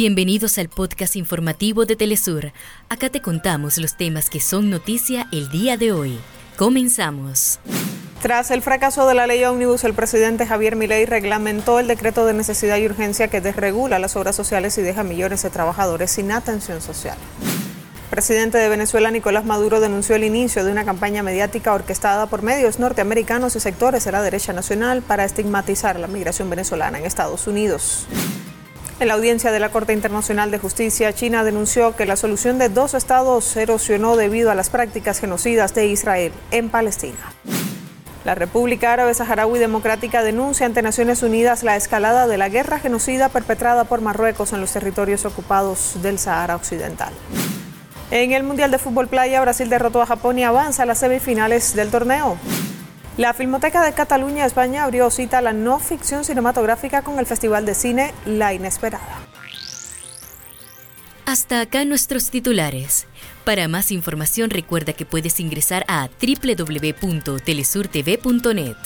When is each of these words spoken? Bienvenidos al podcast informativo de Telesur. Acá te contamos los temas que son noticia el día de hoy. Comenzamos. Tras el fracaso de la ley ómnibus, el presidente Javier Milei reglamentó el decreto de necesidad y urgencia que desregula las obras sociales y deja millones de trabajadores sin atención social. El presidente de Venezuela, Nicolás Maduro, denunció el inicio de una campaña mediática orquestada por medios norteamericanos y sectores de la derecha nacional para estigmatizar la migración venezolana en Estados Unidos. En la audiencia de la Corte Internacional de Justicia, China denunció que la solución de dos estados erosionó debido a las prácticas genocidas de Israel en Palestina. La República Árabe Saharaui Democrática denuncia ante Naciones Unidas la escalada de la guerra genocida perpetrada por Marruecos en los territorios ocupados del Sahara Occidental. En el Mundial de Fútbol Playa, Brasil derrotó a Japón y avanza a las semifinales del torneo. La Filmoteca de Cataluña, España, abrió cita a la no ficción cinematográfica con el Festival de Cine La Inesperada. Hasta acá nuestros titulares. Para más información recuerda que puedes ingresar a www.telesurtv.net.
Bienvenidos 0.00 0.58
al 0.58 0.68
podcast 0.68 1.16
informativo 1.16 1.84
de 1.84 1.96
Telesur. 1.96 2.52
Acá 2.88 3.10
te 3.10 3.20
contamos 3.20 3.78
los 3.78 3.96
temas 3.96 4.30
que 4.30 4.38
son 4.38 4.70
noticia 4.70 5.26
el 5.32 5.50
día 5.50 5.76
de 5.76 5.90
hoy. 5.90 6.20
Comenzamos. 6.56 7.58
Tras 8.22 8.52
el 8.52 8.62
fracaso 8.62 9.08
de 9.08 9.14
la 9.16 9.26
ley 9.26 9.42
ómnibus, 9.42 9.82
el 9.82 9.94
presidente 9.94 10.46
Javier 10.46 10.76
Milei 10.76 11.04
reglamentó 11.04 11.80
el 11.80 11.88
decreto 11.88 12.26
de 12.26 12.32
necesidad 12.32 12.76
y 12.76 12.86
urgencia 12.86 13.26
que 13.26 13.40
desregula 13.40 13.98
las 13.98 14.14
obras 14.14 14.36
sociales 14.36 14.78
y 14.78 14.82
deja 14.82 15.02
millones 15.02 15.42
de 15.42 15.50
trabajadores 15.50 16.12
sin 16.12 16.30
atención 16.30 16.80
social. 16.80 17.18
El 17.42 18.10
presidente 18.10 18.56
de 18.56 18.68
Venezuela, 18.68 19.10
Nicolás 19.10 19.44
Maduro, 19.44 19.80
denunció 19.80 20.14
el 20.14 20.22
inicio 20.22 20.64
de 20.64 20.70
una 20.70 20.84
campaña 20.84 21.24
mediática 21.24 21.74
orquestada 21.74 22.26
por 22.26 22.42
medios 22.42 22.78
norteamericanos 22.78 23.56
y 23.56 23.60
sectores 23.60 24.04
de 24.04 24.12
la 24.12 24.22
derecha 24.22 24.52
nacional 24.52 25.02
para 25.02 25.24
estigmatizar 25.24 25.98
la 25.98 26.06
migración 26.06 26.48
venezolana 26.48 27.00
en 27.00 27.04
Estados 27.04 27.48
Unidos. 27.48 28.06
En 29.00 29.06
la 29.06 29.14
audiencia 29.14 29.52
de 29.52 29.60
la 29.60 29.68
Corte 29.68 29.92
Internacional 29.92 30.50
de 30.50 30.58
Justicia, 30.58 31.12
China 31.12 31.44
denunció 31.44 31.94
que 31.94 32.04
la 32.04 32.16
solución 32.16 32.58
de 32.58 32.68
dos 32.68 32.94
estados 32.94 33.56
erosionó 33.56 34.16
debido 34.16 34.50
a 34.50 34.56
las 34.56 34.70
prácticas 34.70 35.20
genocidas 35.20 35.72
de 35.72 35.86
Israel 35.86 36.32
en 36.50 36.68
Palestina. 36.68 37.32
La 38.24 38.34
República 38.34 38.92
Árabe 38.92 39.14
Saharaui 39.14 39.60
Democrática 39.60 40.24
denuncia 40.24 40.66
ante 40.66 40.82
Naciones 40.82 41.22
Unidas 41.22 41.62
la 41.62 41.76
escalada 41.76 42.26
de 42.26 42.38
la 42.38 42.48
guerra 42.48 42.80
genocida 42.80 43.28
perpetrada 43.28 43.84
por 43.84 44.00
Marruecos 44.00 44.52
en 44.52 44.60
los 44.60 44.72
territorios 44.72 45.24
ocupados 45.24 46.02
del 46.02 46.18
Sahara 46.18 46.56
Occidental. 46.56 47.12
En 48.10 48.32
el 48.32 48.42
Mundial 48.42 48.72
de 48.72 48.78
Fútbol 48.78 49.06
Playa, 49.06 49.40
Brasil 49.40 49.70
derrotó 49.70 50.02
a 50.02 50.06
Japón 50.06 50.40
y 50.40 50.44
avanza 50.44 50.82
a 50.82 50.86
las 50.86 50.98
semifinales 50.98 51.76
del 51.76 51.90
torneo. 51.90 52.36
La 53.18 53.34
Filmoteca 53.34 53.84
de 53.84 53.92
Cataluña, 53.94 54.46
España, 54.46 54.84
abrió 54.84 55.10
cita 55.10 55.38
a 55.38 55.42
la 55.42 55.52
no 55.52 55.80
ficción 55.80 56.24
cinematográfica 56.24 57.02
con 57.02 57.18
el 57.18 57.26
Festival 57.26 57.66
de 57.66 57.74
Cine 57.74 58.14
La 58.24 58.54
Inesperada. 58.54 59.26
Hasta 61.26 61.60
acá 61.60 61.84
nuestros 61.84 62.30
titulares. 62.30 63.08
Para 63.44 63.66
más 63.66 63.90
información 63.90 64.50
recuerda 64.50 64.92
que 64.92 65.04
puedes 65.04 65.40
ingresar 65.40 65.84
a 65.88 66.08
www.telesurtv.net. 66.22 68.76